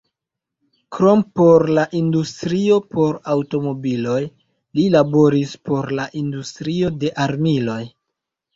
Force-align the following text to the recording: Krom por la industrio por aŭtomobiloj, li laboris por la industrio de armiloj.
Krom 0.95 1.19
por 1.39 1.65
la 1.79 1.83
industrio 1.99 2.79
por 2.95 3.19
aŭtomobiloj, 3.35 4.17
li 4.81 4.89
laboris 4.97 5.55
por 5.71 5.91
la 6.01 6.09
industrio 6.25 6.93
de 7.05 7.15
armiloj. 7.31 7.81